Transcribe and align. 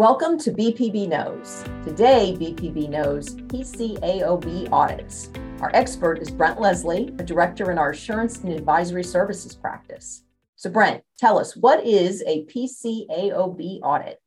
Welcome 0.00 0.38
to 0.38 0.50
BPB 0.50 1.10
Knows. 1.10 1.62
Today, 1.84 2.34
BPB 2.34 2.88
knows 2.88 3.34
PCAOB 3.34 4.72
audits. 4.72 5.28
Our 5.60 5.70
expert 5.74 6.22
is 6.22 6.30
Brent 6.30 6.58
Leslie, 6.58 7.14
a 7.18 7.22
director 7.22 7.70
in 7.70 7.76
our 7.76 7.90
assurance 7.90 8.38
and 8.38 8.50
advisory 8.50 9.04
services 9.04 9.54
practice. 9.54 10.22
So, 10.56 10.70
Brent, 10.70 11.04
tell 11.18 11.38
us 11.38 11.54
what 11.54 11.84
is 11.86 12.24
a 12.26 12.46
PCAOB 12.46 13.80
audit? 13.82 14.22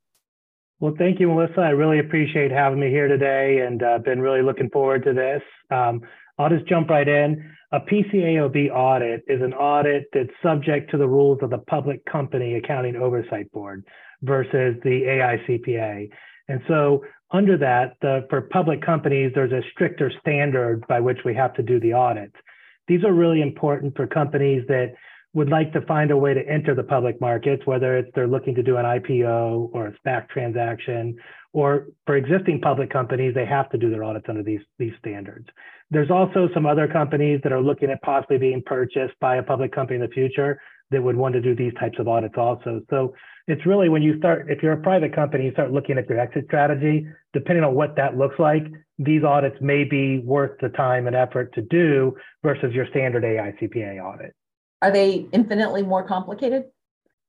Well, 0.80 0.94
thank 0.96 1.20
you, 1.20 1.28
Melissa. 1.30 1.62
I 1.62 1.70
really 1.70 1.98
appreciate 1.98 2.52
having 2.52 2.80
me 2.80 2.90
here 2.90 3.08
today 3.08 3.66
and 3.66 3.82
uh, 3.82 3.98
been 3.98 4.22
really 4.22 4.44
looking 4.44 4.70
forward 4.70 5.04
to 5.06 5.14
this. 5.14 5.42
Um, 5.76 6.02
I'll 6.38 6.50
just 6.50 6.68
jump 6.68 6.92
right 6.92 7.08
in. 7.08 7.52
A 7.72 7.80
PCAOB 7.80 8.70
audit 8.70 9.24
is 9.28 9.42
an 9.42 9.56
audit 9.56 10.06
that's 10.14 10.30
subject 10.44 10.92
to 10.92 10.98
the 10.98 11.08
rules 11.08 11.40
of 11.42 11.50
the 11.50 11.58
Public 11.58 12.06
Company 12.06 12.54
Accounting 12.58 12.96
Oversight 12.96 13.52
Board 13.52 13.84
versus 14.24 14.76
the 14.84 15.04
AICPA. 15.04 16.10
And 16.48 16.62
so 16.68 17.04
under 17.32 17.58
that, 17.58 17.96
the, 18.02 18.26
for 18.30 18.42
public 18.42 18.82
companies, 18.82 19.32
there's 19.34 19.52
a 19.52 19.62
stricter 19.72 20.12
standard 20.22 20.86
by 20.88 21.00
which 21.00 21.20
we 21.26 21.34
have 21.36 21.54
to 21.56 21.64
do 21.64 21.80
the 21.80 21.94
audits. 21.94 22.36
These 22.88 23.04
are 23.04 23.14
really 23.14 23.42
important 23.42 23.96
for 23.96 24.08
companies 24.08 24.64
that 24.68 24.94
would 25.34 25.50
like 25.50 25.74
to 25.74 25.82
find 25.82 26.12
a 26.12 26.18
way 26.18 26.34
to 26.34 26.48
enter 26.48 26.76
the 26.76 26.84
public 26.84 27.20
markets, 27.20 27.64
whether 27.66 27.98
it's 27.98 28.10
they're 28.14 28.28
looking 28.28 28.54
to 28.56 28.64
do 28.64 28.78
an 28.78 28.86
IPO 28.86 29.70
or 29.74 29.88
a 29.88 29.94
SPAC 30.00 30.30
transaction, 30.30 31.18
or 31.54 31.88
for 32.06 32.16
existing 32.16 32.62
public 32.62 32.92
companies, 32.92 33.34
they 33.34 33.46
have 33.46 33.70
to 33.72 33.78
do 33.78 33.90
their 33.90 34.04
audits 34.04 34.26
under 34.30 34.44
these, 34.44 34.62
these 34.78 34.94
standards. 35.00 35.48
There's 35.94 36.10
also 36.10 36.50
some 36.56 36.66
other 36.66 36.88
companies 36.88 37.40
that 37.44 37.54
are 37.54 37.62
looking 37.62 37.92
at 37.92 38.02
possibly 38.02 38.40
being 38.40 38.64
purchased 38.66 39.14
by 39.22 39.36
a 39.36 39.44
public 39.44 39.72
company 39.72 39.98
in 39.98 40.02
the 40.02 40.12
future 40.12 40.60
that 40.90 41.04
would 41.04 41.16
want 41.16 41.34
to 41.34 41.42
do 41.42 41.56
these 41.56 41.72
types 41.80 42.00
of 42.00 42.08
audits 42.08 42.34
also. 42.36 42.82
So 42.90 43.14
it's 43.48 43.64
really 43.68 43.90
when 43.90 44.02
you 44.02 44.18
start, 44.18 44.50
if 44.50 44.64
you're 44.64 44.74
a 44.74 44.82
private 44.82 45.14
company, 45.14 45.46
you 45.46 45.52
start 45.52 45.72
looking 45.72 46.00
at 46.00 46.10
your 46.10 46.20
exit 46.20 46.46
strategy, 46.46 47.06
depending 47.32 47.64
on 47.64 47.76
what 47.76 47.96
that 47.96 48.18
looks 48.18 48.40
like, 48.40 48.64
these 48.98 49.24
audits 49.24 49.56
may 49.62 49.84
be 49.84 50.18
worth 50.18 50.60
the 50.62 50.70
time 50.70 51.06
and 51.06 51.16
effort 51.16 51.54
to 51.54 51.62
do 51.62 52.16
versus 52.42 52.74
your 52.74 52.88
standard 52.88 53.24
AICPA 53.24 54.04
audit. 54.04 54.34
Are 54.82 54.92
they 54.92 55.28
infinitely 55.32 55.84
more 55.84 56.04
complicated? 56.04 56.66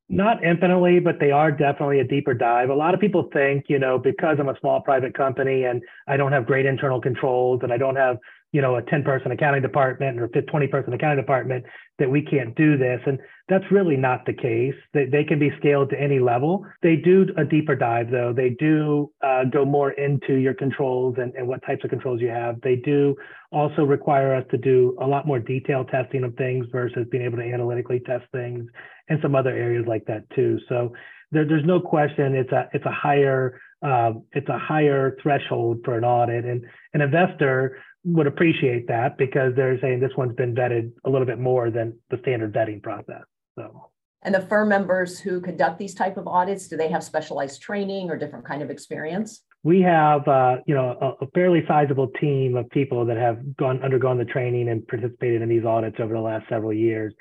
Not 0.08 0.42
infinitely, 0.42 1.00
but 1.00 1.20
they 1.20 1.32
are 1.32 1.50
definitely 1.50 2.00
a 2.00 2.04
deeper 2.04 2.32
dive. 2.32 2.70
A 2.70 2.74
lot 2.74 2.94
of 2.94 3.00
people 3.00 3.28
think, 3.32 3.66
you 3.68 3.78
know, 3.78 3.98
because 3.98 4.36
I'm 4.38 4.48
a 4.48 4.58
small 4.60 4.80
private 4.80 5.14
company 5.14 5.64
and 5.64 5.82
I 6.06 6.16
don't 6.16 6.32
have 6.32 6.46
great 6.46 6.66
internal 6.66 7.00
controls 7.00 7.60
and 7.62 7.72
I 7.72 7.76
don't 7.76 7.96
have 7.96 8.18
you 8.54 8.62
know, 8.62 8.76
a 8.76 8.82
10 8.82 9.02
person 9.02 9.32
accounting 9.32 9.62
department 9.62 10.20
or 10.20 10.26
a 10.26 10.42
20 10.42 10.68
person 10.68 10.92
accounting 10.92 11.18
department 11.18 11.64
that 11.98 12.08
we 12.08 12.22
can't 12.22 12.54
do 12.54 12.78
this. 12.78 13.00
And 13.04 13.18
that's 13.48 13.64
really 13.72 13.96
not 13.96 14.24
the 14.26 14.32
case. 14.32 14.76
They, 14.92 15.06
they 15.06 15.24
can 15.24 15.40
be 15.40 15.50
scaled 15.58 15.90
to 15.90 16.00
any 16.00 16.20
level. 16.20 16.64
They 16.80 16.94
do 16.94 17.26
a 17.36 17.44
deeper 17.44 17.74
dive 17.74 18.12
though. 18.12 18.32
They 18.32 18.50
do 18.50 19.10
uh, 19.24 19.46
go 19.52 19.64
more 19.64 19.90
into 19.90 20.34
your 20.34 20.54
controls 20.54 21.16
and, 21.18 21.34
and 21.34 21.48
what 21.48 21.66
types 21.66 21.82
of 21.82 21.90
controls 21.90 22.20
you 22.20 22.28
have. 22.28 22.60
They 22.60 22.76
do 22.76 23.16
also 23.50 23.82
require 23.82 24.36
us 24.36 24.44
to 24.52 24.56
do 24.56 24.96
a 25.00 25.06
lot 25.06 25.26
more 25.26 25.40
detailed 25.40 25.88
testing 25.88 26.22
of 26.22 26.36
things 26.36 26.64
versus 26.70 27.08
being 27.10 27.24
able 27.24 27.38
to 27.38 27.52
analytically 27.52 28.02
test 28.06 28.24
things 28.30 28.70
and 29.08 29.18
some 29.20 29.34
other 29.34 29.50
areas 29.50 29.84
like 29.88 30.04
that 30.06 30.30
too. 30.30 30.60
So 30.68 30.92
there, 31.32 31.44
there's 31.44 31.66
no 31.66 31.80
question 31.80 32.36
it's 32.36 32.52
a, 32.52 32.68
it's 32.72 32.86
a 32.86 32.92
higher, 32.92 33.60
uh, 33.82 34.12
it's 34.30 34.48
a 34.48 34.58
higher 34.60 35.16
threshold 35.20 35.80
for 35.84 35.98
an 35.98 36.04
audit 36.04 36.44
and 36.44 36.64
an 36.94 37.00
investor 37.00 37.78
would 38.04 38.26
appreciate 38.26 38.86
that 38.88 39.16
because 39.16 39.54
they're 39.56 39.80
saying 39.80 40.00
this 40.00 40.12
one's 40.16 40.34
been 40.34 40.54
vetted 40.54 40.92
a 41.04 41.10
little 41.10 41.26
bit 41.26 41.38
more 41.38 41.70
than 41.70 41.98
the 42.10 42.18
standard 42.18 42.52
vetting 42.52 42.82
process. 42.82 43.22
So. 43.58 43.90
And 44.22 44.34
the 44.34 44.40
firm 44.40 44.68
members 44.68 45.18
who 45.18 45.40
conduct 45.40 45.78
these 45.78 45.94
type 45.94 46.16
of 46.16 46.26
audits, 46.26 46.68
do 46.68 46.76
they 46.76 46.88
have 46.88 47.04
specialized 47.04 47.60
training 47.60 48.10
or 48.10 48.16
different 48.16 48.44
kind 48.44 48.62
of 48.62 48.70
experience? 48.70 49.42
We 49.62 49.80
have, 49.82 50.26
uh, 50.28 50.56
you 50.66 50.74
know, 50.74 50.96
a, 51.00 51.24
a, 51.24 51.30
fairly 51.34 51.62
sizable 51.66 52.08
team 52.20 52.56
of 52.56 52.68
people 52.70 53.04
that 53.06 53.16
have 53.16 53.56
gone 53.56 53.82
undergone 53.82 54.18
the 54.18 54.24
training 54.24 54.68
and 54.68 54.86
participated 54.86 55.42
in 55.42 55.48
these 55.48 55.64
audits 55.64 55.96
over 56.00 56.14
the 56.14 56.20
last 56.20 56.46
several 56.48 56.72
years. 56.72 57.14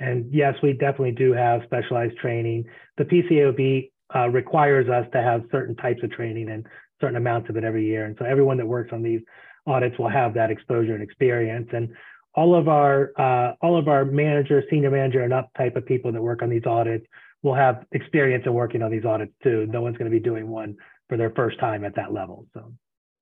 And 0.00 0.32
yes, 0.32 0.54
we 0.62 0.72
definitely 0.72 1.12
do 1.12 1.32
have 1.32 1.62
specialized 1.64 2.16
training. 2.18 2.64
The 2.98 3.04
PCAOB 3.04 3.90
uh, 4.14 4.28
requires 4.28 4.88
us 4.88 5.06
to 5.12 5.22
have 5.22 5.42
certain 5.50 5.74
types 5.76 6.02
of 6.04 6.10
training 6.12 6.50
and 6.50 6.66
certain 7.00 7.16
amounts 7.16 7.50
of 7.50 7.56
it 7.56 7.64
every 7.64 7.86
year. 7.86 8.06
And 8.06 8.16
so 8.18 8.24
everyone 8.24 8.56
that 8.58 8.66
works 8.66 8.90
on 8.92 9.02
these 9.02 9.20
audits 9.68 9.98
will 9.98 10.08
have 10.08 10.34
that 10.34 10.50
exposure 10.50 10.94
and 10.94 11.02
experience. 11.02 11.68
And 11.72 11.94
all 12.34 12.54
of 12.54 12.68
our 12.68 13.12
uh, 13.18 13.54
all 13.60 13.78
of 13.78 13.88
our 13.88 14.04
manager, 14.04 14.62
senior 14.70 14.90
manager, 14.90 15.22
and 15.22 15.32
up 15.32 15.50
type 15.56 15.76
of 15.76 15.84
people 15.84 16.12
that 16.12 16.22
work 16.22 16.42
on 16.42 16.48
these 16.48 16.66
audits 16.66 17.06
will 17.42 17.54
have 17.54 17.84
experience 17.92 18.44
in 18.46 18.54
working 18.54 18.82
on 18.82 18.90
these 18.90 19.04
audits 19.04 19.32
too. 19.42 19.66
No 19.66 19.80
one's 19.80 19.96
going 19.96 20.10
to 20.10 20.16
be 20.16 20.22
doing 20.22 20.48
one 20.48 20.76
for 21.08 21.16
their 21.16 21.30
first 21.30 21.58
time 21.58 21.84
at 21.84 21.94
that 21.96 22.12
level. 22.12 22.46
So, 22.54 22.72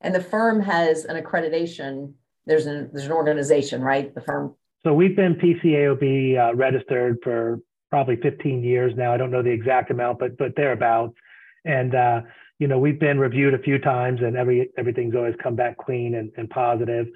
and 0.00 0.14
the 0.14 0.22
firm 0.22 0.60
has 0.60 1.04
an 1.04 1.22
accreditation. 1.22 2.12
There's 2.46 2.66
an 2.66 2.90
there's 2.92 3.06
an 3.06 3.12
organization, 3.12 3.82
right? 3.82 4.14
The 4.14 4.20
firm. 4.20 4.54
So 4.84 4.92
we've 4.92 5.16
been 5.16 5.34
PCAOB 5.34 6.38
uh, 6.38 6.54
registered 6.54 7.18
for 7.22 7.60
probably 7.90 8.16
15 8.16 8.62
years 8.62 8.92
now. 8.96 9.12
I 9.12 9.16
don't 9.16 9.30
know 9.30 9.42
the 9.42 9.50
exact 9.50 9.90
amount, 9.90 10.18
but 10.18 10.36
but 10.36 10.54
thereabouts. 10.56 11.14
And 11.64 11.94
uh, 11.94 12.20
you 12.58 12.68
know, 12.68 12.78
we've 12.78 12.98
been 12.98 13.18
reviewed 13.18 13.54
a 13.54 13.58
few 13.58 13.78
times 13.78 14.20
and 14.22 14.36
every 14.36 14.70
everything's 14.78 15.14
always 15.14 15.34
come 15.42 15.56
back 15.56 15.76
clean 15.78 16.14
and, 16.14 16.30
and 16.36 16.48
positive. 16.50 17.06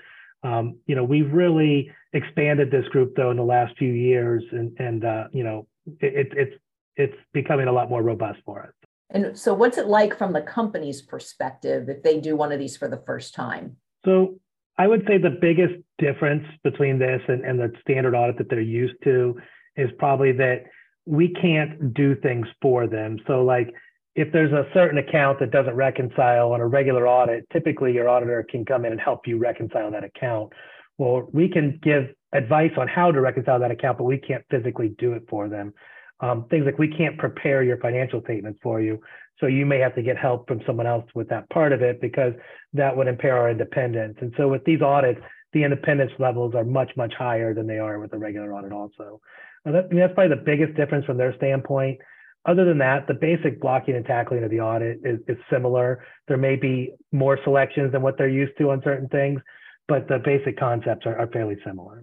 Um, 0.42 0.78
you 0.86 0.94
know, 0.94 1.04
we've 1.04 1.30
really 1.32 1.90
expanded 2.12 2.70
this 2.70 2.86
group 2.88 3.14
though 3.16 3.30
in 3.30 3.36
the 3.36 3.44
last 3.44 3.76
few 3.78 3.92
years 3.92 4.42
and 4.52 4.76
and 4.78 5.04
uh, 5.04 5.24
you 5.32 5.44
know, 5.44 5.66
it, 6.00 6.28
it's 6.36 6.54
it's 6.96 7.16
becoming 7.32 7.68
a 7.68 7.72
lot 7.72 7.88
more 7.88 8.02
robust 8.02 8.40
for 8.44 8.62
us. 8.62 8.72
And 9.10 9.36
so 9.36 9.54
what's 9.54 9.78
it 9.78 9.86
like 9.86 10.16
from 10.16 10.32
the 10.32 10.42
company's 10.42 11.02
perspective 11.02 11.88
if 11.88 12.02
they 12.02 12.20
do 12.20 12.36
one 12.36 12.52
of 12.52 12.58
these 12.58 12.76
for 12.76 12.88
the 12.88 13.02
first 13.06 13.34
time? 13.34 13.76
So 14.04 14.38
I 14.78 14.86
would 14.86 15.04
say 15.06 15.18
the 15.18 15.36
biggest 15.40 15.74
difference 15.98 16.44
between 16.62 16.98
this 16.98 17.20
and, 17.28 17.44
and 17.44 17.58
the 17.58 17.72
standard 17.80 18.14
audit 18.14 18.38
that 18.38 18.48
they're 18.48 18.60
used 18.60 18.94
to 19.04 19.38
is 19.76 19.90
probably 19.98 20.32
that 20.32 20.64
we 21.06 21.32
can't 21.34 21.92
do 21.92 22.14
things 22.14 22.46
for 22.62 22.86
them. 22.86 23.18
So 23.26 23.44
like 23.44 23.74
if 24.20 24.30
there's 24.32 24.52
a 24.52 24.66
certain 24.74 24.98
account 24.98 25.38
that 25.40 25.50
doesn't 25.50 25.74
reconcile 25.74 26.52
on 26.52 26.60
a 26.60 26.66
regular 26.66 27.08
audit, 27.08 27.48
typically 27.50 27.92
your 27.92 28.06
auditor 28.06 28.46
can 28.48 28.66
come 28.66 28.84
in 28.84 28.92
and 28.92 29.00
help 29.00 29.26
you 29.26 29.38
reconcile 29.38 29.90
that 29.90 30.04
account. 30.04 30.52
Well, 30.98 31.28
we 31.32 31.48
can 31.48 31.80
give 31.82 32.08
advice 32.34 32.72
on 32.76 32.86
how 32.86 33.10
to 33.12 33.20
reconcile 33.20 33.58
that 33.60 33.70
account, 33.70 33.96
but 33.96 34.04
we 34.04 34.18
can't 34.18 34.44
physically 34.50 34.94
do 34.98 35.14
it 35.14 35.22
for 35.30 35.48
them. 35.48 35.72
Um, 36.20 36.44
things 36.50 36.66
like 36.66 36.78
we 36.78 36.88
can't 36.88 37.16
prepare 37.16 37.62
your 37.62 37.78
financial 37.78 38.20
statements 38.20 38.60
for 38.62 38.78
you. 38.78 39.00
So 39.38 39.46
you 39.46 39.64
may 39.64 39.78
have 39.78 39.94
to 39.94 40.02
get 40.02 40.18
help 40.18 40.46
from 40.46 40.60
someone 40.66 40.86
else 40.86 41.06
with 41.14 41.30
that 41.30 41.48
part 41.48 41.72
of 41.72 41.80
it 41.80 42.02
because 42.02 42.34
that 42.74 42.94
would 42.94 43.08
impair 43.08 43.38
our 43.38 43.50
independence. 43.50 44.18
And 44.20 44.34
so 44.36 44.48
with 44.48 44.62
these 44.64 44.82
audits, 44.82 45.20
the 45.54 45.64
independence 45.64 46.12
levels 46.18 46.54
are 46.54 46.64
much, 46.64 46.90
much 46.94 47.14
higher 47.14 47.54
than 47.54 47.66
they 47.66 47.78
are 47.78 47.98
with 47.98 48.12
a 48.12 48.18
regular 48.18 48.52
audit 48.52 48.72
also. 48.72 49.18
That, 49.64 49.86
I 49.86 49.88
mean, 49.88 50.00
that's 50.00 50.12
probably 50.12 50.36
the 50.36 50.42
biggest 50.42 50.76
difference 50.76 51.06
from 51.06 51.16
their 51.16 51.34
standpoint. 51.36 51.98
Other 52.46 52.64
than 52.64 52.78
that, 52.78 53.06
the 53.06 53.14
basic 53.14 53.60
blocking 53.60 53.96
and 53.96 54.04
tackling 54.04 54.44
of 54.44 54.50
the 54.50 54.60
audit 54.60 55.00
is, 55.04 55.20
is 55.28 55.36
similar. 55.52 56.04
There 56.26 56.38
may 56.38 56.56
be 56.56 56.94
more 57.12 57.38
selections 57.44 57.92
than 57.92 58.00
what 58.00 58.16
they're 58.16 58.28
used 58.28 58.52
to 58.58 58.70
on 58.70 58.80
certain 58.82 59.08
things, 59.08 59.40
but 59.88 60.08
the 60.08 60.18
basic 60.18 60.58
concepts 60.58 61.04
are, 61.04 61.18
are 61.18 61.26
fairly 61.26 61.56
similar. 61.66 62.02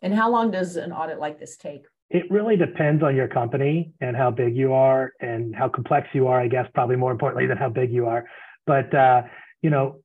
And 0.00 0.12
how 0.12 0.30
long 0.30 0.50
does 0.50 0.76
an 0.76 0.90
audit 0.92 1.20
like 1.20 1.38
this 1.38 1.56
take? 1.56 1.84
It 2.10 2.28
really 2.30 2.56
depends 2.56 3.02
on 3.02 3.14
your 3.14 3.28
company 3.28 3.92
and 4.00 4.16
how 4.16 4.30
big 4.30 4.56
you 4.56 4.72
are 4.72 5.12
and 5.20 5.54
how 5.54 5.68
complex 5.68 6.08
you 6.12 6.26
are, 6.26 6.40
I 6.40 6.48
guess, 6.48 6.66
probably 6.74 6.96
more 6.96 7.12
importantly 7.12 7.46
than 7.46 7.56
how 7.56 7.68
big 7.68 7.92
you 7.92 8.06
are. 8.06 8.24
But, 8.66 8.92
uh, 8.94 9.22
you 9.62 9.70
know, 9.70 10.00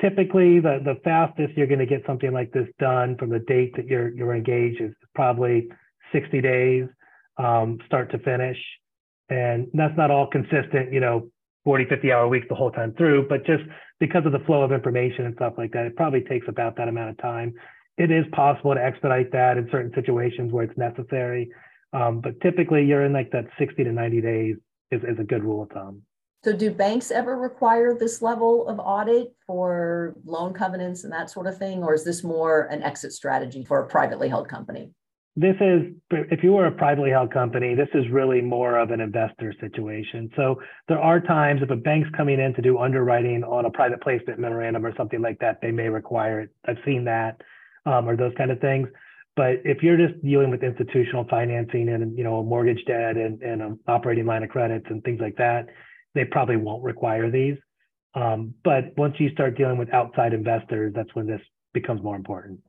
typically 0.00 0.58
the, 0.58 0.80
the 0.82 0.96
fastest 1.04 1.56
you're 1.56 1.66
going 1.66 1.78
to 1.78 1.86
get 1.86 2.02
something 2.06 2.32
like 2.32 2.50
this 2.52 2.66
done 2.78 3.16
from 3.18 3.30
the 3.30 3.38
date 3.40 3.76
that 3.76 3.86
you're, 3.86 4.08
you're 4.08 4.34
engaged 4.34 4.80
is 4.80 4.92
probably 5.14 5.68
60 6.12 6.40
days, 6.40 6.86
um, 7.38 7.78
start 7.86 8.10
to 8.12 8.18
finish. 8.18 8.58
And 9.32 9.68
that's 9.72 9.96
not 9.96 10.10
all 10.10 10.26
consistent, 10.26 10.92
you 10.92 11.00
know, 11.00 11.30
40, 11.64 11.86
50 11.88 12.12
hour 12.12 12.28
weeks 12.28 12.46
the 12.50 12.54
whole 12.54 12.70
time 12.70 12.92
through, 12.98 13.28
but 13.28 13.46
just 13.46 13.62
because 13.98 14.26
of 14.26 14.32
the 14.32 14.40
flow 14.40 14.62
of 14.62 14.72
information 14.72 15.24
and 15.24 15.34
stuff 15.36 15.54
like 15.56 15.72
that, 15.72 15.86
it 15.86 15.96
probably 15.96 16.20
takes 16.20 16.46
about 16.48 16.76
that 16.76 16.88
amount 16.88 17.10
of 17.10 17.18
time. 17.18 17.54
It 17.96 18.10
is 18.10 18.26
possible 18.32 18.74
to 18.74 18.84
expedite 18.84 19.32
that 19.32 19.56
in 19.56 19.68
certain 19.72 19.90
situations 19.94 20.52
where 20.52 20.64
it's 20.64 20.76
necessary. 20.76 21.48
Um, 21.94 22.20
but 22.20 22.38
typically 22.42 22.84
you're 22.84 23.06
in 23.06 23.14
like 23.14 23.30
that 23.30 23.46
60 23.58 23.84
to 23.84 23.92
90 23.92 24.20
days 24.20 24.56
is, 24.90 25.00
is 25.02 25.18
a 25.18 25.24
good 25.24 25.42
rule 25.42 25.62
of 25.62 25.70
thumb. 25.70 26.02
So 26.44 26.54
do 26.54 26.70
banks 26.70 27.10
ever 27.10 27.38
require 27.38 27.94
this 27.94 28.20
level 28.20 28.68
of 28.68 28.78
audit 28.80 29.34
for 29.46 30.14
loan 30.26 30.52
covenants 30.52 31.04
and 31.04 31.12
that 31.12 31.30
sort 31.30 31.46
of 31.46 31.56
thing? 31.56 31.82
Or 31.82 31.94
is 31.94 32.04
this 32.04 32.22
more 32.22 32.62
an 32.64 32.82
exit 32.82 33.12
strategy 33.12 33.64
for 33.64 33.80
a 33.80 33.86
privately 33.86 34.28
held 34.28 34.48
company? 34.48 34.90
This 35.34 35.56
is 35.60 35.82
if 36.10 36.42
you 36.42 36.52
were 36.52 36.66
a 36.66 36.72
privately 36.72 37.10
held 37.10 37.32
company 37.32 37.74
this 37.74 37.88
is 37.94 38.04
really 38.10 38.40
more 38.40 38.78
of 38.78 38.90
an 38.90 39.00
investor 39.00 39.54
situation 39.60 40.30
so 40.36 40.60
there 40.88 41.00
are 41.00 41.20
times 41.20 41.62
if 41.62 41.70
a 41.70 41.76
bank's 41.76 42.08
coming 42.16 42.38
in 42.38 42.52
to 42.54 42.60
do 42.60 42.78
underwriting 42.78 43.42
on 43.44 43.64
a 43.64 43.70
private 43.70 44.00
placement 44.02 44.38
memorandum 44.38 44.84
or 44.84 44.94
something 44.96 45.22
like 45.22 45.38
that 45.38 45.58
they 45.62 45.70
may 45.70 45.88
require 45.88 46.40
it 46.40 46.50
i've 46.68 46.76
seen 46.84 47.04
that 47.04 47.40
um, 47.86 48.08
or 48.08 48.16
those 48.16 48.32
kind 48.36 48.50
of 48.50 48.60
things 48.60 48.86
but 49.34 49.54
if 49.64 49.82
you're 49.82 49.96
just 49.96 50.22
dealing 50.22 50.50
with 50.50 50.62
institutional 50.62 51.24
financing 51.30 51.88
and 51.88 52.16
you 52.16 52.24
know 52.24 52.40
a 52.40 52.44
mortgage 52.44 52.84
debt 52.86 53.16
and, 53.16 53.40
and 53.42 53.62
an 53.62 53.78
operating 53.88 54.26
line 54.26 54.42
of 54.42 54.50
credits 54.50 54.86
and 54.90 55.02
things 55.02 55.20
like 55.20 55.36
that 55.36 55.66
they 56.14 56.24
probably 56.24 56.56
won't 56.56 56.82
require 56.82 57.30
these. 57.30 57.56
Um, 58.14 58.54
but 58.64 58.96
once 58.96 59.14
you 59.18 59.30
start 59.30 59.56
dealing 59.56 59.78
with 59.78 59.92
outside 59.92 60.34
investors, 60.34 60.92
that's 60.94 61.14
when 61.14 61.26
this 61.26 61.40
becomes 61.72 62.02
more 62.02 62.16
important. 62.16 62.60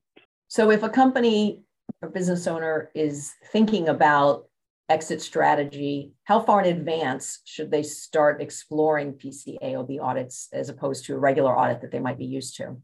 So 0.48 0.72
if 0.72 0.84
a 0.84 0.90
company 0.90 1.64
or 2.04 2.10
business 2.10 2.48
owner 2.48 2.92
is 2.94 3.34
thinking 3.52 3.88
about 3.88 4.46
exit 4.90 5.22
strategy, 5.22 6.12
how 6.26 6.42
far 6.42 6.62
in 6.62 6.78
advance 6.78 7.40
should 7.46 7.72
they 7.72 7.82
start 7.82 8.42
exploring 8.42 9.14
PCAOB 9.14 10.02
audits 10.02 10.50
as 10.52 10.68
opposed 10.68 11.06
to 11.06 11.16
a 11.16 11.18
regular 11.18 11.58
audit 11.58 11.82
that 11.82 11.92
they 11.92 12.00
might 12.00 12.18
be 12.18 12.26
used 12.26 12.58
to? 12.58 12.76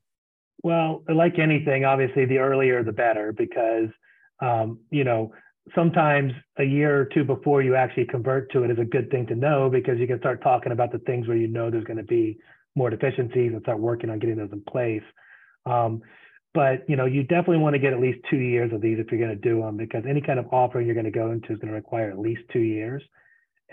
Well, 0.63 1.04
like 1.13 1.38
anything, 1.38 1.83
obviously, 1.83 2.25
the 2.25 2.38
earlier 2.38 2.83
the 2.83 2.94
better 2.94 3.33
because, 3.33 3.89
um, 4.42 4.80
you 4.89 5.04
know, 5.04 5.33
sometimes 5.75 6.31
a 6.57 6.63
year 6.63 7.01
or 7.01 7.06
two 7.06 7.25
before 7.25 7.62
you 7.62 7.75
actually 7.75 8.06
convert 8.06 8.51
to 8.54 8.63
it 8.63 8.71
is 8.71 8.80
a 8.80 8.86
good 8.86 9.12
thing 9.12 9.27
to 9.27 9.36
know 9.36 9.69
because 9.69 10.00
you 10.00 10.07
can 10.07 10.19
start 10.19 10.42
talking 10.42 10.71
about 10.71 10.92
the 10.92 11.00
things 11.00 11.27
where 11.27 11.38
you 11.38 11.48
know 11.48 11.69
there's 11.69 11.83
going 11.83 11.98
to 11.98 12.04
be 12.04 12.38
more 12.75 12.89
deficiencies 12.89 13.51
and 13.51 13.62
start 13.62 13.80
working 13.80 14.10
on 14.10 14.19
getting 14.19 14.38
those 14.38 14.51
in 14.54 14.62
place. 14.62 15.04
Um, 15.66 16.01
but 16.53 16.83
you 16.87 16.95
know, 16.95 17.05
you 17.05 17.23
definitely 17.23 17.57
want 17.57 17.73
to 17.73 17.79
get 17.79 17.93
at 17.93 17.99
least 17.99 18.19
two 18.29 18.37
years 18.37 18.73
of 18.73 18.81
these 18.81 18.97
if 18.99 19.11
you're 19.11 19.19
going 19.19 19.35
to 19.35 19.49
do 19.49 19.61
them 19.61 19.77
because 19.77 20.03
any 20.07 20.21
kind 20.21 20.39
of 20.39 20.47
offering 20.51 20.85
you're 20.85 20.95
going 20.95 21.05
to 21.05 21.11
go 21.11 21.31
into 21.31 21.53
is 21.53 21.59
going 21.59 21.69
to 21.69 21.73
require 21.73 22.09
at 22.09 22.19
least 22.19 22.41
two 22.51 22.59
years, 22.59 23.03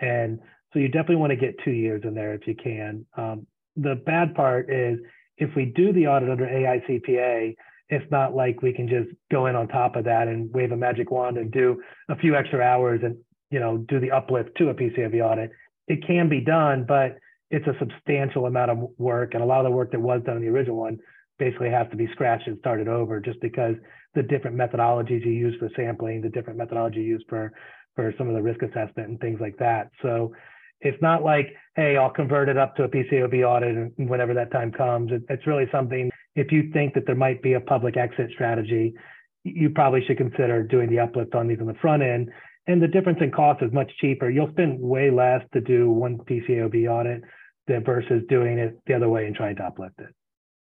and 0.01 0.39
so 0.73 0.79
you 0.79 0.89
definitely 0.89 1.17
want 1.17 1.31
to 1.31 1.37
get 1.37 1.55
two 1.65 1.71
years 1.71 2.03
in 2.05 2.15
there 2.15 2.35
if 2.35 2.47
you 2.47 2.55
can. 2.55 3.07
Um, 3.17 3.47
the 3.77 3.95
bad 3.95 4.35
part 4.35 4.71
is 4.71 4.99
if 5.39 5.55
we 5.55 5.67
do 5.67 5.93
the 5.93 6.07
audit 6.07 6.31
under 6.31 6.47
AICPA, 6.47 7.55
it's 7.89 8.11
not 8.11 8.35
like 8.35 8.63
we 8.63 8.73
can 8.73 8.89
just 8.89 9.09
go 9.31 9.47
in 9.47 9.55
on 9.55 9.69
top 9.69 9.97
of 9.97 10.05
that 10.05 10.29
and 10.29 10.53
wave 10.53 10.73
a 10.73 10.77
magic 10.77 11.11
wand 11.11 11.39
and 11.39 11.51
do 11.51 11.81
a 12.09 12.17
few 12.17 12.35
extra 12.35 12.61
hours 12.61 13.01
and 13.03 13.17
you 13.51 13.61
know 13.61 13.79
do 13.79 14.01
the 14.01 14.11
uplift 14.11 14.51
to 14.59 14.71
a 14.71 14.75
PCAOB 14.75 15.25
audit. 15.25 15.51
It 15.89 16.07
can 16.07 16.29
be 16.29 16.41
done, 16.41 16.85
but 16.87 17.19
it's 17.51 17.67
a 17.69 17.77
substantial 17.79 18.47
amount 18.47 18.73
of 18.73 18.79
work, 18.99 19.35
and 19.35 19.43
a 19.43 19.47
lot 19.47 19.61
of 19.61 19.65
the 19.65 19.77
work 19.77 19.93
that 19.93 20.01
was 20.01 20.21
done 20.25 20.37
in 20.37 20.43
the 20.43 20.49
original 20.49 20.77
one 20.77 20.99
basically 21.39 21.71
has 21.71 21.87
to 21.91 21.97
be 21.97 22.09
scratched 22.13 22.47
and 22.47 22.59
started 22.59 22.89
over 22.89 23.21
just 23.21 23.41
because 23.41 23.75
the 24.15 24.23
different 24.23 24.57
methodologies 24.57 25.25
you 25.25 25.33
use 25.33 25.55
for 25.59 25.69
sampling, 25.77 26.21
the 26.23 26.31
different 26.31 26.59
methodology 26.59 27.01
you 27.01 27.07
use 27.07 27.25
for 27.29 27.53
for 27.95 28.13
some 28.19 28.29
of 28.29 28.35
the 28.35 28.43
risk 28.43 28.63
assessment 28.63 29.09
and 29.09 29.21
things 29.21 29.41
like 29.41 29.57
that. 29.59 29.91
So 30.03 30.33
it's 30.81 31.01
not 31.01 31.23
like, 31.23 31.55
hey, 31.75 31.97
I'll 31.97 32.11
convert 32.11 32.49
it 32.49 32.59
up 32.59 32.77
to 32.77 32.85
a 32.85 32.89
PCAOB 32.89 33.43
audit 33.43 33.93
whenever 33.97 34.35
that 34.35 34.53
time 34.53 34.71
comes. 34.71 35.11
It, 35.11 35.23
it's 35.29 35.47
really 35.47 35.67
something, 35.73 36.11
if 36.35 36.53
you 36.53 36.71
think 36.73 36.95
that 36.95 37.07
there 37.07 37.15
might 37.15 37.43
be 37.43 37.55
a 37.55 37.61
public 37.61 37.97
exit 37.97 38.31
strategy, 38.35 38.93
you 39.45 39.71
probably 39.71 40.05
should 40.07 40.19
consider 40.19 40.63
doing 40.63 40.91
the 40.91 40.99
uplift 40.99 41.35
on 41.35 41.49
these 41.49 41.59
on 41.61 41.67
the 41.67 41.75
front 41.75 42.03
end. 42.03 42.31
And 42.67 42.83
the 42.83 42.89
difference 42.89 43.19
in 43.23 43.31
cost 43.31 43.63
is 43.63 43.73
much 43.73 43.91
cheaper. 44.01 44.29
You'll 44.29 44.51
spend 44.51 44.81
way 44.81 45.11
less 45.11 45.43
to 45.55 45.61
do 45.61 45.89
one 45.91 46.19
PCAOB 46.19 46.91
audit 46.91 47.23
than 47.67 47.85
versus 47.85 48.23
doing 48.29 48.59
it 48.59 48.79
the 48.87 48.95
other 48.95 49.09
way 49.09 49.27
and 49.27 49.35
trying 49.35 49.57
to 49.57 49.63
uplift 49.63 49.99
it. 50.01 50.15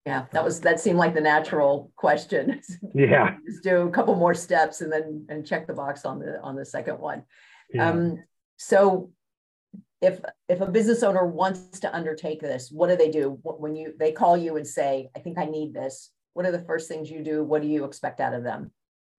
Yeah, 0.06 0.26
that 0.32 0.44
was 0.44 0.60
that 0.60 0.80
seemed 0.80 0.98
like 0.98 1.14
the 1.14 1.20
natural 1.20 1.90
question. 1.96 2.60
Yeah. 2.94 3.36
Just 3.46 3.62
do 3.62 3.88
a 3.88 3.90
couple 3.90 4.14
more 4.14 4.34
steps 4.34 4.82
and 4.82 4.92
then 4.92 5.26
and 5.30 5.46
check 5.46 5.66
the 5.66 5.72
box 5.72 6.04
on 6.04 6.18
the 6.18 6.40
on 6.42 6.56
the 6.56 6.64
second 6.64 6.98
one. 6.98 7.22
Yeah. 7.72 7.88
Um, 7.88 8.22
so 8.58 9.10
if 10.02 10.20
if 10.48 10.60
a 10.60 10.66
business 10.66 11.02
owner 11.02 11.26
wants 11.26 11.80
to 11.80 11.94
undertake 11.94 12.40
this, 12.40 12.70
what 12.70 12.88
do 12.88 12.96
they 12.96 13.10
do 13.10 13.38
when 13.42 13.74
you 13.74 13.94
they 13.98 14.12
call 14.12 14.36
you 14.36 14.56
and 14.56 14.66
say, 14.66 15.08
"I 15.16 15.20
think 15.20 15.38
I 15.38 15.46
need 15.46 15.72
this"? 15.72 16.10
What 16.34 16.44
are 16.44 16.52
the 16.52 16.64
first 16.64 16.86
things 16.88 17.10
you 17.10 17.24
do? 17.24 17.42
What 17.42 17.62
do 17.62 17.68
you 17.68 17.84
expect 17.84 18.20
out 18.20 18.34
of 18.34 18.44
them? 18.44 18.72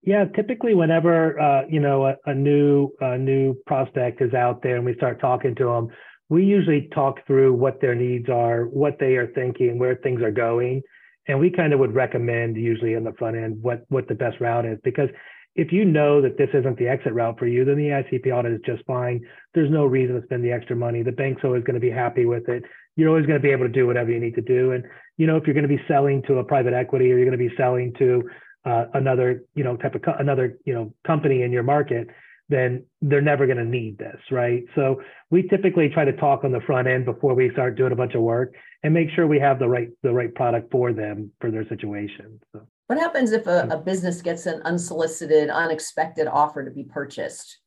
Yeah, 0.03 0.25
typically 0.25 0.75
whenever 0.75 1.39
uh, 1.39 1.63
you 1.67 1.79
know 1.79 2.05
a, 2.05 2.15
a 2.27 2.33
new 2.35 2.91
a 3.01 3.17
new 3.17 3.55
prospect 3.65 4.21
is 4.21 4.35
out 4.35 4.61
there 4.61 4.75
and 4.75 4.85
we 4.85 4.93
start 4.93 5.19
talking 5.19 5.55
to 5.55 5.65
them, 5.65 5.87
we 6.30 6.44
usually 6.44 6.89
talk 6.94 7.25
through 7.27 7.54
what 7.54 7.81
their 7.81 7.95
needs 7.95 8.30
are, 8.30 8.66
what 8.66 8.98
they 9.00 9.16
are 9.16 9.27
thinking, 9.27 9.77
where 9.77 9.95
things 9.95 10.22
are 10.22 10.31
going, 10.31 10.81
and 11.27 11.39
we 11.39 11.50
kind 11.50 11.74
of 11.74 11.80
would 11.80 11.94
recommend 11.94 12.56
usually 12.57 12.94
in 12.94 13.04
the 13.04 13.13
front 13.13 13.38
end 13.38 13.62
what 13.62 13.86
what 13.89 14.07
the 14.07 14.16
best 14.16 14.39
route 14.39 14.66
is 14.66 14.77
because 14.83 15.10
if 15.56 15.72
you 15.72 15.86
know 15.86 16.22
that 16.22 16.38
this 16.38 16.50
isn't 16.54 16.77
the 16.77 16.88
exit 16.89 17.13
route 17.13 17.39
for 17.39 17.48
you, 17.48 17.63
then 17.63 17.77
the 17.77 17.88
AICPA 17.88 18.30
audit 18.30 18.51
is 18.51 18.60
just 18.66 18.86
fine. 18.86 19.25
There's 19.54 19.72
no 19.72 19.86
reason 19.86 20.19
to 20.19 20.25
spend 20.25 20.44
the 20.44 20.51
extra 20.51 20.75
money. 20.75 21.01
The 21.01 21.13
bank's 21.13 21.44
always 21.45 21.63
going 21.63 21.75
to 21.75 21.80
be 21.80 21.89
happy 21.89 22.25
with 22.25 22.50
it. 22.50 22.63
You're 22.98 23.07
always 23.07 23.25
going 23.25 23.39
to 23.39 23.44
be 23.44 23.51
able 23.51 23.66
to 23.66 23.71
do 23.71 23.88
whatever 23.88 24.12
you 24.12 24.19
need 24.19 24.36
to 24.36 24.42
do. 24.42 24.71
And 24.74 24.83
you 25.18 25.28
know, 25.28 25.38
if 25.38 25.45
you're 25.45 25.54
going 25.54 25.68
to 25.68 25.74
be 25.74 25.81
selling 25.88 26.21
to 26.24 26.39
a 26.39 26.44
private 26.44 26.74
equity 26.74 27.12
or 27.12 27.18
you're 27.18 27.30
going 27.30 27.39
to 27.39 27.50
be 27.50 27.56
selling 27.56 27.94
to 28.00 28.30
uh, 28.66 28.86
another, 28.95 29.44
you 29.54 29.63
know, 29.63 29.78
type 29.78 29.95
of 29.95 30.01
co- 30.01 30.16
another, 30.19 30.57
you 30.66 30.74
know, 30.74 30.94
company 31.06 31.44
in 31.44 31.51
your 31.51 31.63
market, 31.63 32.10
then 32.50 32.86
they're 33.01 33.21
never 33.21 33.45
going 33.45 33.57
to 33.57 33.65
need 33.65 33.97
this, 33.97 34.19
right? 34.31 34.63
So 34.75 35.01
we 35.31 35.47
typically 35.47 35.89
try 35.89 36.06
to 36.06 36.13
talk 36.13 36.44
on 36.44 36.51
the 36.51 36.62
front 36.62 36.88
end 36.88 37.06
before 37.06 37.33
we 37.33 37.50
start 37.51 37.75
doing 37.75 37.92
a 37.92 37.95
bunch 37.95 38.13
of 38.13 38.21
work 38.21 38.53
and 38.83 38.94
make 38.94 39.09
sure 39.15 39.25
we 39.25 39.39
have 39.39 39.57
the 39.57 39.68
right 39.68 39.89
the 40.03 40.13
right 40.13 40.33
product 40.33 40.71
for 40.71 40.94
them 40.94 41.31
for 41.42 41.50
their 41.50 41.68
situation. 41.68 42.39
So. 42.53 42.68
What 42.88 43.00
happens 43.00 43.31
if 43.31 43.47
a, 43.47 43.63
hmm. 43.63 43.71
a 43.71 43.77
business 43.77 44.21
gets 44.21 44.45
an 44.45 44.62
unsolicited, 44.63 45.50
unexpected 45.50 46.27
offer 46.27 46.63
to 46.63 46.71
be 46.71 46.83
purchased? 46.83 47.59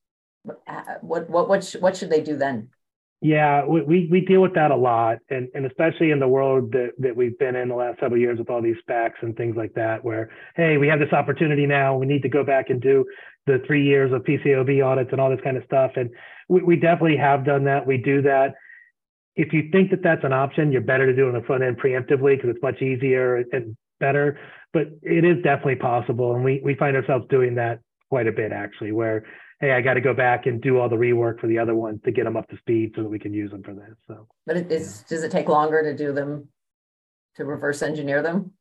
Uh, 0.66 0.82
what 1.00 1.28
what 1.28 1.48
what, 1.48 1.64
sh- 1.64 1.76
what 1.80 1.96
should 1.96 2.10
they 2.10 2.20
do 2.20 2.36
then? 2.36 2.68
Yeah, 3.20 3.66
we, 3.66 4.06
we 4.08 4.20
deal 4.20 4.40
with 4.40 4.54
that 4.54 4.70
a 4.70 4.76
lot, 4.76 5.18
and, 5.28 5.48
and 5.52 5.66
especially 5.66 6.12
in 6.12 6.20
the 6.20 6.28
world 6.28 6.70
that, 6.70 6.90
that 6.98 7.16
we've 7.16 7.36
been 7.36 7.56
in 7.56 7.68
the 7.68 7.74
last 7.74 7.98
several 7.98 8.20
years 8.20 8.38
with 8.38 8.48
all 8.48 8.62
these 8.62 8.76
SPACs 8.88 9.20
and 9.22 9.36
things 9.36 9.56
like 9.56 9.74
that, 9.74 10.04
where 10.04 10.30
hey, 10.54 10.76
we 10.76 10.86
have 10.86 11.00
this 11.00 11.12
opportunity 11.12 11.66
now, 11.66 11.96
we 11.96 12.06
need 12.06 12.22
to 12.22 12.28
go 12.28 12.44
back 12.44 12.70
and 12.70 12.80
do 12.80 13.04
the 13.48 13.62
three 13.66 13.84
years 13.84 14.12
of 14.12 14.22
PCAOB 14.22 14.84
audits 14.84 15.10
and 15.12 15.20
all 15.20 15.30
this 15.30 15.40
kind 15.42 15.56
of 15.56 15.64
stuff, 15.64 15.92
and 15.96 16.10
we, 16.48 16.62
we 16.62 16.76
definitely 16.76 17.16
have 17.16 17.44
done 17.44 17.64
that. 17.64 17.86
We 17.86 17.98
do 17.98 18.22
that. 18.22 18.54
If 19.36 19.52
you 19.52 19.68
think 19.70 19.90
that 19.90 20.02
that's 20.02 20.24
an 20.24 20.32
option, 20.32 20.72
you're 20.72 20.80
better 20.80 21.06
to 21.06 21.14
do 21.14 21.26
it 21.26 21.34
on 21.34 21.40
the 21.40 21.46
front 21.46 21.62
end 21.62 21.78
preemptively 21.78 22.36
because 22.36 22.50
it's 22.50 22.62
much 22.62 22.82
easier 22.82 23.36
and 23.52 23.76
better. 24.00 24.38
But 24.72 24.88
it 25.02 25.24
is 25.24 25.42
definitely 25.42 25.76
possible, 25.76 26.34
and 26.34 26.44
we 26.44 26.60
we 26.62 26.74
find 26.74 26.96
ourselves 26.96 27.26
doing 27.30 27.54
that 27.56 27.80
quite 28.10 28.26
a 28.26 28.32
bit 28.32 28.52
actually, 28.52 28.92
where 28.92 29.24
hey, 29.60 29.72
I 29.72 29.80
got 29.80 29.94
to 29.94 30.00
go 30.00 30.14
back 30.14 30.46
and 30.46 30.60
do 30.60 30.78
all 30.78 30.88
the 30.88 30.96
rework 30.96 31.40
for 31.40 31.46
the 31.46 31.58
other 31.58 31.74
ones 31.74 32.00
to 32.04 32.12
get 32.12 32.24
them 32.24 32.36
up 32.36 32.48
to 32.48 32.56
speed 32.58 32.92
so 32.94 33.02
that 33.02 33.08
we 33.08 33.18
can 33.18 33.34
use 33.34 33.50
them 33.50 33.62
for 33.62 33.74
this. 33.74 33.94
So, 34.06 34.28
but 34.46 34.56
it 34.56 34.70
is, 34.70 35.04
yeah. 35.10 35.16
does 35.16 35.24
it 35.24 35.32
take 35.32 35.48
longer 35.48 35.82
to 35.82 35.96
do 35.96 36.12
them, 36.12 36.48
to 37.36 37.44
reverse 37.44 37.82
engineer 37.82 38.22
them? 38.22 38.52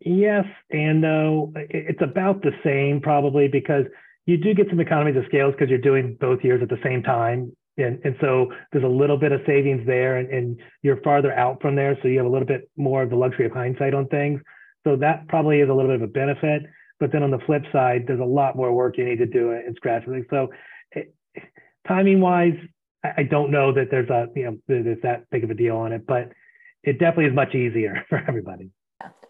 Yes 0.00 0.44
and 0.70 1.00
no. 1.00 1.52
It's 1.56 2.02
about 2.02 2.42
the 2.42 2.52
same 2.62 3.00
probably 3.00 3.48
because 3.48 3.86
you 4.26 4.38
do 4.38 4.54
get 4.54 4.68
some 4.68 4.80
economies 4.80 5.16
of 5.16 5.24
scales 5.26 5.52
because 5.52 5.68
you're 5.68 5.78
doing 5.78 6.16
both 6.20 6.42
years 6.42 6.62
at 6.62 6.68
the 6.68 6.78
same 6.82 7.02
time. 7.02 7.54
And, 7.76 8.00
and 8.04 8.16
so 8.20 8.52
there's 8.72 8.84
a 8.84 8.88
little 8.88 9.16
bit 9.16 9.32
of 9.32 9.40
savings 9.46 9.86
there 9.86 10.18
and, 10.18 10.30
and 10.30 10.60
you're 10.82 11.00
farther 11.02 11.32
out 11.32 11.60
from 11.60 11.74
there. 11.74 11.98
So 12.00 12.08
you 12.08 12.18
have 12.18 12.26
a 12.26 12.30
little 12.30 12.46
bit 12.46 12.70
more 12.76 13.02
of 13.02 13.10
the 13.10 13.16
luxury 13.16 13.46
of 13.46 13.52
hindsight 13.52 13.94
on 13.94 14.06
things. 14.08 14.40
So 14.84 14.96
that 14.96 15.28
probably 15.28 15.60
is 15.60 15.68
a 15.68 15.72
little 15.72 15.90
bit 15.90 15.96
of 15.96 16.02
a 16.02 16.12
benefit. 16.12 16.62
But 17.00 17.10
then 17.12 17.22
on 17.22 17.30
the 17.30 17.40
flip 17.46 17.64
side, 17.72 18.04
there's 18.06 18.20
a 18.20 18.24
lot 18.24 18.56
more 18.56 18.72
work 18.72 18.96
you 18.96 19.04
need 19.04 19.18
to 19.18 19.26
do 19.26 19.50
in 19.50 19.74
scratch. 19.76 20.04
So 20.30 20.48
it, 20.92 21.14
timing 21.86 22.20
wise, 22.20 22.56
I, 23.02 23.24
don't 23.24 23.50
know 23.50 23.72
that 23.72 23.90
there's 23.90 24.08
a, 24.08 24.28
you 24.34 24.44
know, 24.44 24.58
there's 24.68 25.02
that 25.02 25.28
big 25.30 25.44
of 25.44 25.50
a 25.50 25.54
deal 25.54 25.76
on 25.76 25.92
it, 25.92 26.06
but 26.06 26.32
it 26.82 26.98
definitely 26.98 27.26
is 27.26 27.34
much 27.34 27.54
easier 27.54 28.04
for 28.08 28.22
everybody. 28.26 28.70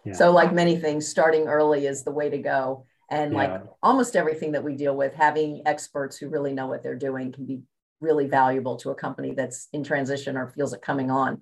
Yeah. 0.05 0.13
So 0.13 0.31
like 0.31 0.53
many 0.53 0.77
things, 0.77 1.07
starting 1.07 1.47
early 1.47 1.87
is 1.87 2.03
the 2.03 2.11
way 2.11 2.29
to 2.29 2.37
go. 2.37 2.85
And 3.09 3.33
yeah. 3.33 3.37
like 3.37 3.63
almost 3.83 4.15
everything 4.15 4.51
that 4.53 4.63
we 4.63 4.75
deal 4.75 4.95
with, 4.95 5.13
having 5.13 5.61
experts 5.65 6.17
who 6.17 6.29
really 6.29 6.53
know 6.53 6.67
what 6.67 6.83
they're 6.83 6.95
doing 6.95 7.31
can 7.31 7.45
be 7.45 7.61
really 8.01 8.27
valuable 8.27 8.75
to 8.77 8.89
a 8.89 8.95
company 8.95 9.33
that's 9.33 9.67
in 9.73 9.83
transition 9.83 10.37
or 10.37 10.47
feels 10.47 10.73
it 10.73 10.81
coming 10.81 11.11
on. 11.11 11.41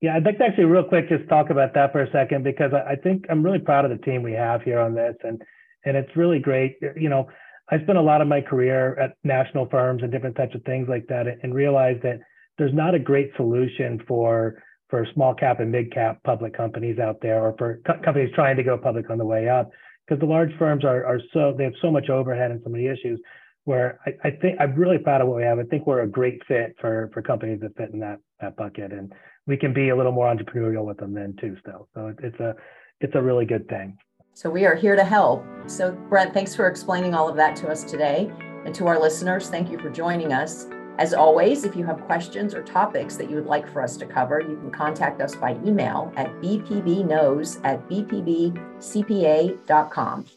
Yeah, 0.00 0.16
I'd 0.16 0.24
like 0.24 0.38
to 0.38 0.44
actually 0.44 0.64
real 0.64 0.84
quick 0.84 1.08
just 1.08 1.28
talk 1.28 1.50
about 1.50 1.74
that 1.74 1.92
for 1.92 2.02
a 2.02 2.10
second 2.10 2.42
because 2.42 2.72
I 2.72 2.96
think 2.96 3.26
I'm 3.28 3.42
really 3.42 3.58
proud 3.58 3.84
of 3.84 3.90
the 3.90 4.02
team 4.04 4.22
we 4.22 4.32
have 4.32 4.62
here 4.62 4.80
on 4.80 4.94
this. 4.94 5.14
And 5.22 5.42
and 5.84 5.96
it's 5.96 6.14
really 6.16 6.38
great. 6.38 6.76
You 6.96 7.08
know, 7.08 7.28
I 7.70 7.80
spent 7.82 7.98
a 7.98 8.02
lot 8.02 8.20
of 8.20 8.28
my 8.28 8.40
career 8.40 8.98
at 8.98 9.14
national 9.24 9.68
firms 9.68 10.02
and 10.02 10.10
different 10.10 10.36
types 10.36 10.54
of 10.54 10.62
things 10.64 10.88
like 10.88 11.06
that, 11.08 11.26
and 11.42 11.54
realized 11.54 12.02
that 12.02 12.20
there's 12.58 12.74
not 12.74 12.94
a 12.94 12.98
great 12.98 13.30
solution 13.36 14.02
for 14.08 14.62
for 14.88 15.06
small 15.14 15.34
cap 15.34 15.60
and 15.60 15.70
mid 15.70 15.92
cap 15.92 16.18
public 16.24 16.56
companies 16.56 16.98
out 16.98 17.20
there, 17.20 17.42
or 17.42 17.54
for 17.58 17.80
co- 17.86 18.00
companies 18.04 18.30
trying 18.34 18.56
to 18.56 18.62
go 18.62 18.76
public 18.76 19.08
on 19.10 19.18
the 19.18 19.24
way 19.24 19.48
up, 19.48 19.70
because 20.10 20.20
the 20.20 20.26
large 20.26 20.50
firms 20.58 20.84
are 20.84 21.06
are 21.06 21.20
so 21.32 21.54
they 21.56 21.64
have 21.64 21.72
so 21.80 21.90
much 21.90 22.10
overhead 22.10 22.50
and 22.50 22.60
so 22.64 22.70
many 22.70 22.86
issues. 22.86 23.20
Where 23.64 24.00
I, 24.06 24.28
I 24.28 24.30
think 24.30 24.58
I'm 24.58 24.74
really 24.74 24.98
proud 24.98 25.20
of 25.20 25.28
what 25.28 25.36
we 25.36 25.44
have. 25.44 25.58
I 25.58 25.64
think 25.64 25.86
we're 25.86 26.02
a 26.02 26.08
great 26.08 26.40
fit 26.48 26.74
for 26.80 27.10
for 27.12 27.22
companies 27.22 27.60
that 27.60 27.76
fit 27.76 27.90
in 27.92 28.00
that 28.00 28.18
that 28.40 28.56
bucket, 28.56 28.92
and 28.92 29.12
we 29.46 29.56
can 29.56 29.72
be 29.72 29.90
a 29.90 29.96
little 29.96 30.12
more 30.12 30.34
entrepreneurial 30.34 30.84
with 30.84 30.96
them 30.96 31.14
then 31.14 31.36
too. 31.40 31.56
Still, 31.60 31.88
so 31.94 32.08
it, 32.08 32.16
it's 32.22 32.40
a 32.40 32.54
it's 33.00 33.14
a 33.14 33.22
really 33.22 33.44
good 33.44 33.68
thing. 33.68 33.96
So 34.34 34.50
we 34.50 34.64
are 34.64 34.74
here 34.74 34.96
to 34.96 35.04
help. 35.04 35.44
So, 35.66 35.92
Brent, 36.08 36.32
thanks 36.32 36.54
for 36.54 36.66
explaining 36.66 37.14
all 37.14 37.28
of 37.28 37.36
that 37.36 37.56
to 37.56 37.68
us 37.68 37.84
today. 37.84 38.32
And 38.64 38.74
to 38.74 38.86
our 38.86 38.98
listeners, 38.98 39.48
thank 39.48 39.70
you 39.70 39.78
for 39.78 39.90
joining 39.90 40.32
us. 40.32 40.66
As 40.98 41.14
always, 41.14 41.64
if 41.64 41.74
you 41.74 41.84
have 41.86 42.00
questions 42.02 42.54
or 42.54 42.62
topics 42.62 43.16
that 43.16 43.30
you 43.30 43.36
would 43.36 43.46
like 43.46 43.66
for 43.72 43.82
us 43.82 43.96
to 43.96 44.06
cover, 44.06 44.40
you 44.40 44.56
can 44.56 44.70
contact 44.70 45.20
us 45.20 45.34
by 45.34 45.52
email 45.64 46.12
at 46.16 46.28
bpbknows 46.40 47.60
at 47.64 47.88
bpbcpa.com. 47.88 48.56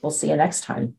We'll 0.01 0.11
see 0.11 0.29
you 0.29 0.37
next 0.37 0.61
time. 0.61 0.95